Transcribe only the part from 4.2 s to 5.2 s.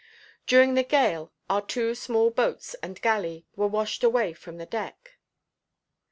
from the deck.